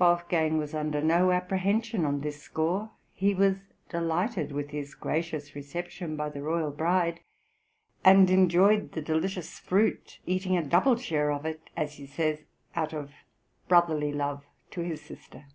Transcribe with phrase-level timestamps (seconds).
[0.00, 6.16] Wolfgang was under no apprehension on this score; he was delighted with his gracious reception
[6.16, 7.20] by the royal bride,
[8.04, 12.92] and enjoyed the delicious fruit, eating a double share of it, as he says, out
[12.92, 13.12] of
[13.68, 15.54] brotherly love to his {MILAN, 1771 GABRIELLI.} (135)